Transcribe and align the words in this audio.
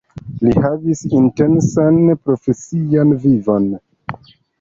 Li 0.43 0.53
havis 0.61 1.01
intensan 1.19 1.99
profesian 2.29 3.13
vivon. 3.27 3.69